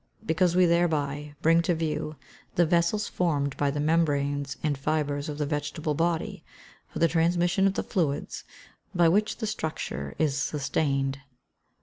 _Because 0.25 0.55
we 0.55 0.65
thereby 0.65 1.35
bring 1.43 1.61
to 1.61 1.75
view 1.75 2.15
the 2.55 2.65
vessels 2.65 3.07
formed 3.07 3.55
by 3.55 3.69
the 3.69 3.79
membranes 3.79 4.57
and 4.63 4.75
fibres 4.75 5.29
of 5.29 5.37
the 5.37 5.45
vegetable 5.45 5.93
body, 5.93 6.43
for 6.87 6.97
the 6.97 7.07
transmission 7.07 7.67
of 7.67 7.75
the 7.75 7.83
fluids, 7.83 8.43
by 8.95 9.07
which 9.07 9.37
the 9.37 9.45
structure 9.45 10.15
is 10.17 10.35
sustained. 10.35 11.19